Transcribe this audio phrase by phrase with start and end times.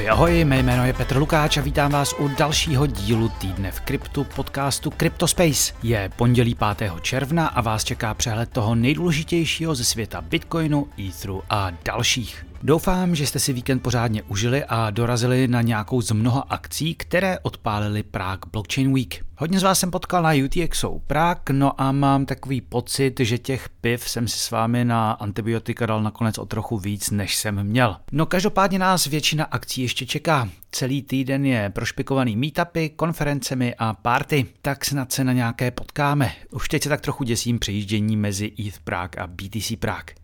[0.00, 3.80] Ahoj, ahoj, mé jméno je Petr Lukáč a vítám vás u dalšího dílu týdne v
[3.80, 5.72] kryptu podcastu CryptoSpace.
[5.82, 6.92] Je pondělí 5.
[7.00, 12.49] června a vás čeká přehled toho nejdůležitějšího ze světa Bitcoinu, Etheru a dalších.
[12.62, 17.38] Doufám, že jste si víkend pořádně užili a dorazili na nějakou z mnoha akcí, které
[17.38, 19.24] odpálili Prague Blockchain Week.
[19.36, 23.68] Hodně z vás jsem potkal na UTXO Prague, no a mám takový pocit, že těch
[23.68, 27.96] piv jsem si s vámi na antibiotika dal nakonec o trochu víc, než jsem měl.
[28.12, 30.48] No každopádně nás většina akcí ještě čeká.
[30.72, 36.32] Celý týden je prošpikovaný meetupy, konferencemi a party, tak snad se na nějaké potkáme.
[36.50, 40.20] Už teď se tak trochu děsím přejíždění mezi ETH Prague a BTC Prague.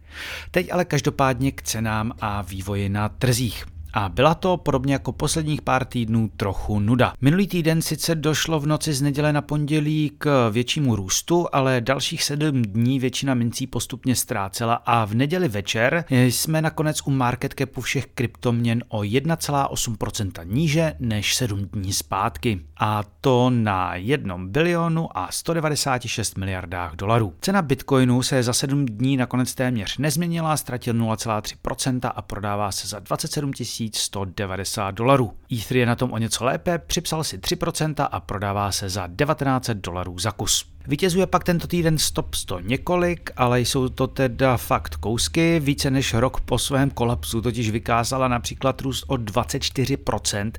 [0.51, 3.76] Teď ale každopádně k cenám a vývoji na trzích.
[3.99, 7.13] A byla to podobně jako posledních pár týdnů trochu nuda.
[7.21, 12.23] Minulý týden sice došlo v noci z neděle na pondělí k většímu růstu, ale dalších
[12.23, 17.81] sedm dní většina mincí postupně ztrácela a v neděli večer jsme nakonec u market capu
[17.81, 22.61] všech kryptoměn o 1,8% níže než sedm dní zpátky.
[22.81, 27.35] A to na 1 bilionu a 196 miliardách dolarů.
[27.41, 32.99] Cena bitcoinu se za sedm dní nakonec téměř nezměnila, ztratil 0,3% a prodává se za
[32.99, 35.33] 27 000 190 dolarů.
[35.53, 39.79] Ether je na tom o něco lépe, připsal si 3% a prodává se za 1900
[39.79, 40.77] dolarů za kus.
[40.89, 45.61] Vítězuje pak tento týden stop 100 několik, ale jsou to teda fakt kousky.
[45.61, 50.53] Více než rok po svém kolapsu totiž vykázala například růst o 24%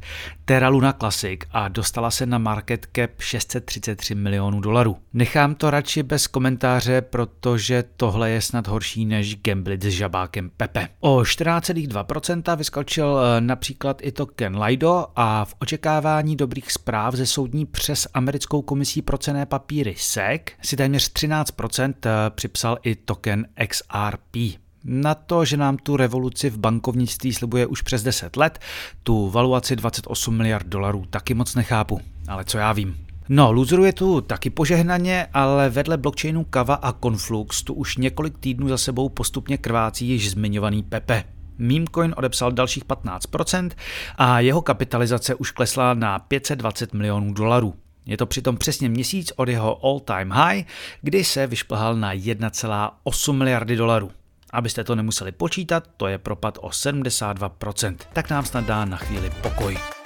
[0.46, 4.98] Terra Luna Classic a dostala se na market cap 633 milionů dolarů.
[5.14, 10.88] Nechám to radši bez komentáře, protože tohle je snad horší než gamblit s žabákem Pepe.
[11.00, 17.66] O 14,2% vyskočil eh, například i token Lido a v očekávání dobrých zpráv ze soudní
[17.66, 24.36] přes americkou komisí pro cené papíry SEC si téměř 13% eh, připsal i token XRP.
[24.84, 28.60] Na to, že nám tu revoluci v bankovnictví slibuje už přes 10 let,
[29.04, 32.02] tu valuaci 28 miliard dolarů taky moc nechápu.
[32.28, 33.08] Ale co já vím.
[33.30, 38.38] No, loseru je tu taky požehnaně, ale vedle blockchainu Kava a Conflux tu už několik
[38.38, 41.24] týdnů za sebou postupně krvácí již zmiňovaný Pepe.
[41.58, 43.72] Memecoin odepsal dalších 15%
[44.18, 47.76] a jeho kapitalizace už klesla na 520 milionů dolarů.
[48.06, 50.66] Je to přitom přesně měsíc od jeho all-time high,
[51.02, 54.12] kdy se vyšplhal na 1,8 miliardy dolarů.
[54.54, 57.96] Abyste to nemuseli počítat, to je propad o 72%.
[58.14, 59.97] Tak nám snad dá na chvíli pokoj.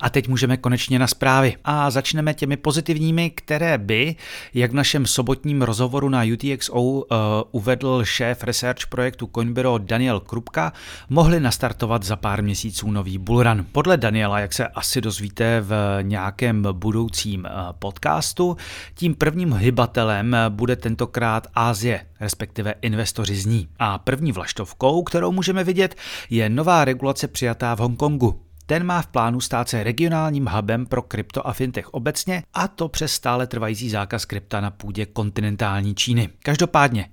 [0.00, 1.56] A teď můžeme konečně na zprávy.
[1.64, 4.16] A začneme těmi pozitivními, které by,
[4.54, 7.06] jak v našem sobotním rozhovoru na UTXO uh,
[7.50, 10.72] uvedl šéf research projektu Coinbero Daniel Krupka,
[11.08, 13.66] mohli nastartovat za pár měsíců nový bullrun.
[13.72, 18.56] Podle Daniela, jak se asi dozvíte v nějakém budoucím uh, podcastu,
[18.94, 23.68] tím prvním hybatelem bude tentokrát Ázie, respektive investoři z ní.
[23.78, 25.94] A první vlaštovkou, kterou můžeme vidět,
[26.30, 28.49] je nová regulace přijatá v Hongkongu.
[28.70, 32.88] Ten má v plánu stát se regionálním hubem pro krypto a fintech obecně, a to
[32.88, 36.28] přes stále trvající zákaz krypta na půdě kontinentální Číny.
[36.42, 37.08] Každopádně,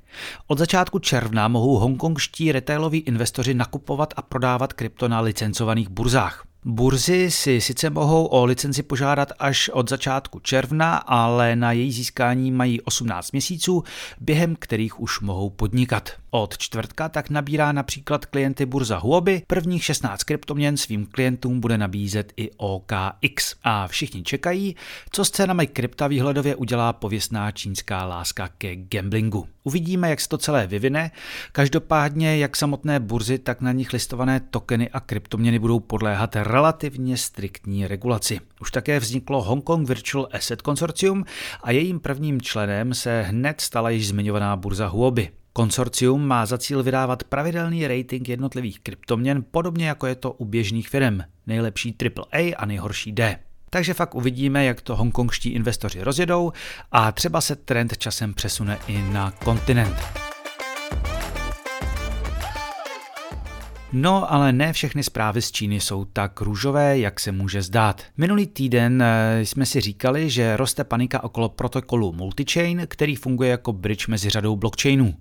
[0.47, 6.43] od začátku června mohou hongkongští retailoví investoři nakupovat a prodávat krypto na licencovaných burzách.
[6.65, 12.51] Burzy si sice mohou o licenci požádat až od začátku června, ale na její získání
[12.51, 13.83] mají 18 měsíců,
[14.19, 16.09] během kterých už mohou podnikat.
[16.31, 22.33] Od čtvrtka tak nabírá například klienty burza Huobi, prvních 16 kryptoměn svým klientům bude nabízet
[22.37, 23.55] i OKX.
[23.63, 24.75] A všichni čekají,
[25.11, 29.47] co s cenami krypta výhledově udělá pověstná čínská láska ke gamblingu.
[29.63, 31.11] Uvidíme, jak se to celé vyvine.
[31.51, 37.87] Každopádně, jak samotné burzy, tak na nich listované tokeny a kryptoměny budou podléhat relativně striktní
[37.87, 38.39] regulaci.
[38.61, 41.25] Už také vzniklo Hong Kong Virtual Asset Consortium
[41.63, 45.29] a jejím prvním členem se hned stala již zmiňovaná burza Huobi.
[45.57, 50.89] Konsorcium má za cíl vydávat pravidelný rating jednotlivých kryptoměn, podobně jako je to u běžných
[50.89, 51.19] firm.
[51.47, 53.39] Nejlepší AAA a nejhorší D.
[53.69, 56.51] Takže fakt uvidíme, jak to hongkongští investoři rozjedou
[56.91, 60.26] a třeba se trend časem přesune i na kontinent.
[63.93, 68.01] No, ale ne všechny zprávy z Číny jsou tak růžové, jak se může zdát.
[68.17, 73.73] Minulý týden eh, jsme si říkali, že roste panika okolo protokolu Multichain, který funguje jako
[73.73, 75.13] bridge mezi řadou blockchainů.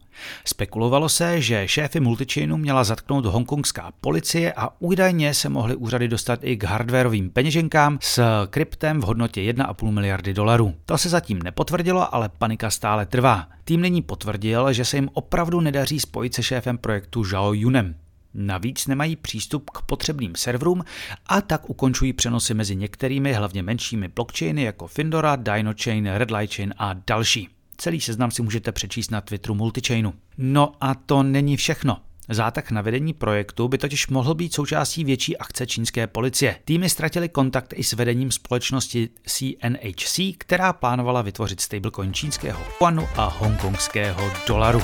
[0.45, 6.41] Spekulovalo se, že šéfy Multichainu měla zatknout hongkongská policie a údajně se mohly úřady dostat
[6.43, 10.75] i k hardwareovým peněženkám s kryptem v hodnotě 1,5 miliardy dolarů.
[10.87, 13.49] To se zatím nepotvrdilo, ale panika stále trvá.
[13.65, 17.95] Tým nyní potvrdil, že se jim opravdu nedaří spojit se šéfem projektu Zhao Yunem.
[18.39, 20.85] Navíc nemají přístup k potřebným serverům
[21.27, 27.49] a tak ukončují přenosy mezi některými hlavně menšími blockchainy jako Findora, DinoChain, Redlightchain a další.
[27.77, 30.15] Celý seznam si můžete přečíst na Twitteru Multichainu.
[30.39, 31.99] No a to není všechno.
[32.29, 36.57] Zátah na vedení projektu by totiž mohl být součástí větší akce čínské policie.
[36.65, 43.25] Týmy ztratili kontakt i s vedením společnosti CNHC, která plánovala vytvořit stablecoin čínského yuanu a
[43.25, 44.83] hongkongského dolaru.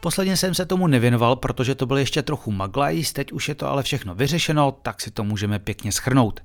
[0.00, 3.68] Posledně jsem se tomu nevěnoval, protože to byl ještě trochu maglajs, teď už je to
[3.68, 6.40] ale všechno vyřešeno, tak si to můžeme pěkně schrnout.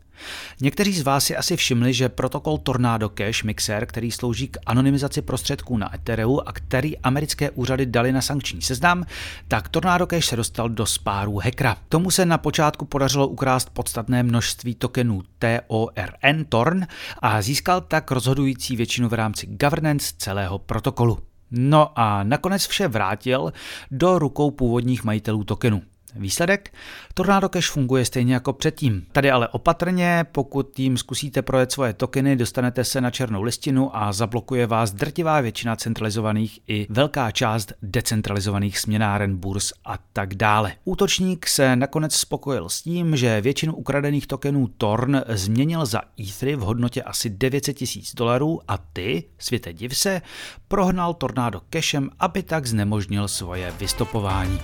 [0.62, 5.22] Někteří z vás si asi všimli, že protokol Tornado Cash Mixer, který slouží k anonymizaci
[5.22, 9.06] prostředků na Ethereum a který americké úřady dali na sankční seznam,
[9.48, 11.78] tak Tornado Cash se dostal do spáru hackera.
[11.90, 16.88] Tomu se na počátku podařilo ukrást podstatné množství tokenů TORN Torn
[17.20, 21.33] a získal tak rozhodující většinu v rámci governance celého protokolu.
[21.56, 23.54] No a nakonec vše vrátil
[23.92, 25.82] do rukou původních majitelů tokenu.
[26.16, 26.74] Výsledek?
[27.14, 29.06] Tornado Cash funguje stejně jako předtím.
[29.12, 34.14] Tady ale opatrně, pokud tím zkusíte projet svoje tokeny, dostanete se na černou listinu a
[34.14, 40.74] zablokuje vás drtivá většina centralizovaných i velká část decentralizovaných směnáren, burs a tak dále.
[40.86, 46.60] Útočník se nakonec spokojil s tím, že většinu ukradených tokenů Torn změnil za Ethery v
[46.60, 50.22] hodnotě asi 900 tisíc dolarů a ty, světe div se,
[50.68, 54.60] prohnal Tornado Cashem, aby tak znemožnil svoje vystopování.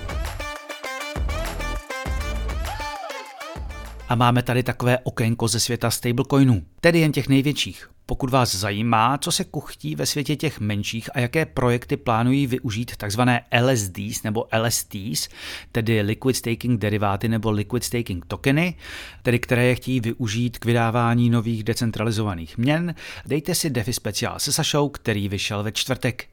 [4.10, 7.90] A máme tady takové okénko ze světa stablecoinů, tedy jen těch největších.
[8.06, 12.92] Pokud vás zajímá, co se kuchtí ve světě těch menších a jaké projekty plánují využít
[12.98, 13.22] tzv.
[13.62, 15.30] LSDs nebo LSTs,
[15.72, 18.76] tedy Liquid Staking deriváty nebo Liquid Staking tokeny,
[19.24, 22.96] tedy které je chtějí využít k vydávání nových decentralizovaných měn,
[23.26, 26.28] dejte si DeFi speciál se Sašou, který vyšel ve čtvrtek.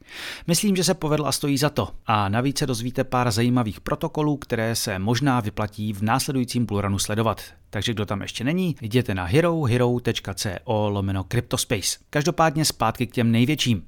[0.47, 1.89] Myslím, že se povedl a stojí za to.
[2.05, 7.41] A navíc se dozvíte pár zajímavých protokolů, které se možná vyplatí v následujícím Pluranu sledovat.
[7.69, 11.99] Takže kdo tam ještě není, jděte na herohero.co lomeno Cryptospace.
[12.09, 13.87] Každopádně zpátky k těm největším.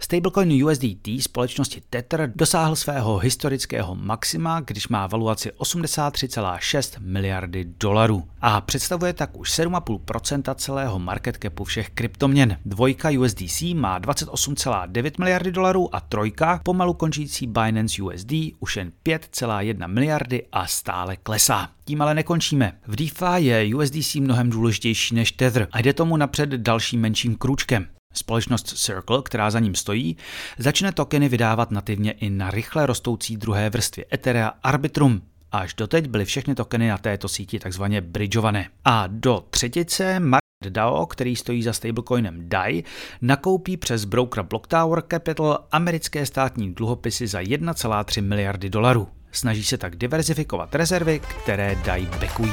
[0.00, 8.60] Stablecoin USDT společnosti Tether dosáhl svého historického maxima, když má valuaci 83,6 miliardy dolarů a
[8.60, 12.58] představuje tak už 7,5% celého market capu všech kryptoměn.
[12.64, 19.88] Dvojka USDC má 28,9 miliardy dolarů a trojka, pomalu končící Binance USD, už jen 5,1
[19.88, 21.68] miliardy a stále klesá.
[21.84, 22.72] Tím ale nekončíme.
[22.86, 27.86] V DeFi je USDC mnohem důležitější než Tether a jde tomu napřed dalším menším krůčkem.
[28.12, 30.16] Společnost Circle, která za ním stojí,
[30.58, 35.22] začne tokeny vydávat nativně i na rychle rostoucí druhé vrstvě Etherea Arbitrum.
[35.52, 38.68] Až doteď byly všechny tokeny na této síti takzvaně bridgeované.
[38.84, 40.20] A do třetice
[40.68, 42.84] DAO, který stojí za stablecoinem DAI,
[43.22, 49.08] nakoupí přes broker Blocktower Capital americké státní dluhopisy za 1,3 miliardy dolarů.
[49.32, 52.52] Snaží se tak diverzifikovat rezervy, které DAI bekují.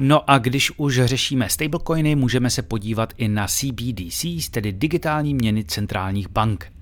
[0.00, 5.64] No a když už řešíme stablecoiny, můžeme se podívat i na CBDCs, tedy digitální měny
[5.64, 6.72] centrálních bank.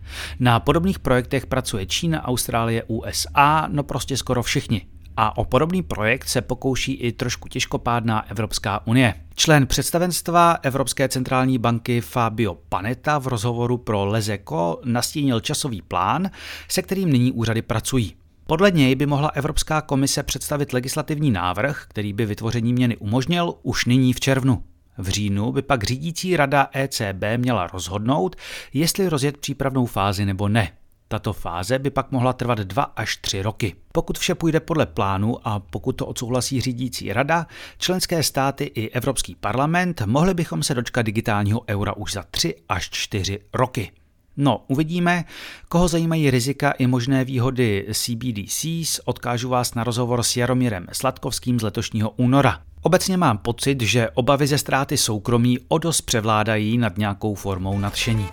[0.40, 4.86] Na podobných projektech pracuje Čína, Austrálie, USA, no prostě skoro všichni.
[5.16, 9.14] A o podobný projekt se pokouší i trošku těžkopádná Evropská unie.
[9.34, 16.30] Člen představenstva Evropské centrální banky Fabio Panetta v rozhovoru pro Lezeko nastínil časový plán,
[16.68, 18.14] se kterým nyní úřady pracují.
[18.46, 23.84] Podle něj by mohla Evropská komise představit legislativní návrh, který by vytvoření měny umožnil už
[23.84, 24.64] nyní v červnu.
[24.98, 28.36] V říjnu by pak řídící rada ECB měla rozhodnout,
[28.72, 30.72] jestli rozjet přípravnou fázi nebo ne.
[31.08, 33.74] Tato fáze by pak mohla trvat dva až tři roky.
[33.92, 37.46] Pokud vše půjde podle plánu a pokud to odsouhlasí řídící rada,
[37.78, 42.90] členské státy i Evropský parlament, mohli bychom se dočkat digitálního eura už za tři až
[42.90, 43.90] čtyři roky.
[44.36, 45.24] No, uvidíme,
[45.68, 51.62] koho zajímají rizika i možné výhody CBDCs, odkážu vás na rozhovor s Jaromírem Sladkovským z
[51.62, 52.60] letošního února.
[52.82, 58.28] Obecně mám pocit, že obavy ze ztráty soukromí o dost převládají nad nějakou formou nadšení.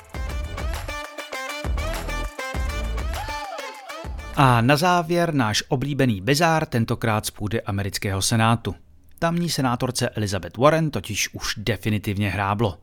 [4.35, 8.75] A na závěr náš oblíbený bizár, tentokrát z půdy amerického senátu.
[9.19, 12.77] Tamní senátorce Elizabeth Warren totiž už definitivně hráblo.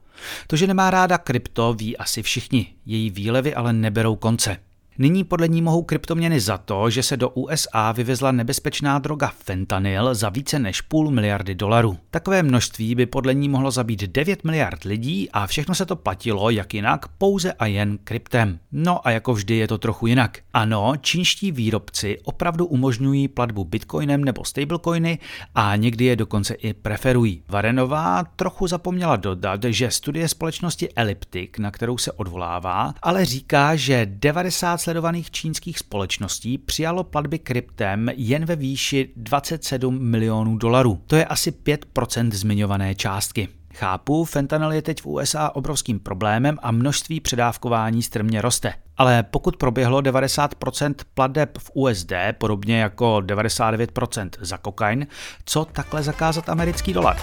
[0.46, 2.74] To, že nemá ráda krypto, ví asi všichni.
[2.86, 4.56] Její výlevy ale neberou konce.
[5.00, 10.14] Nyní podle ní mohou kryptoměny za to, že se do USA vyvezla nebezpečná droga fentanyl
[10.14, 11.98] za více než půl miliardy dolarů.
[12.10, 16.50] Takové množství by podle ní mohlo zabít 9 miliard lidí a všechno se to platilo,
[16.50, 18.58] jak jinak, pouze a jen kryptem.
[18.72, 20.38] No a jako vždy je to trochu jinak.
[20.52, 25.18] Ano, čínští výrobci opravdu umožňují platbu bitcoinem nebo stablecoiny
[25.54, 27.42] a někdy je dokonce i preferují.
[27.48, 34.06] Varenová trochu zapomněla dodat, že studie společnosti Elliptic, na kterou se odvolává, ale říká, že
[34.10, 41.02] 90 sledovaných čínských společností přijalo platby kryptem jen ve výši 27 milionů dolarů.
[41.06, 43.48] To je asi 5% zmiňované částky.
[43.74, 48.74] Chápu, fentanyl je teď v USA obrovským problémem a množství předávkování strmě roste.
[48.96, 55.06] Ale pokud proběhlo 90% pladeb v USD, podobně jako 99% za kokain,
[55.44, 57.16] co takhle zakázat americký dolar?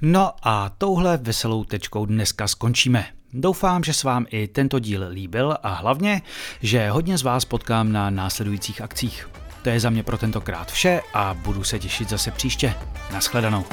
[0.00, 3.21] No a touhle veselou tečkou dneska skončíme.
[3.32, 6.22] Doufám, že se vám i tento díl líbil a hlavně,
[6.62, 9.28] že hodně z vás potkám na následujících akcích.
[9.62, 12.74] To je za mě pro tentokrát vše a budu se těšit zase příště.
[13.12, 13.64] Naschledanou.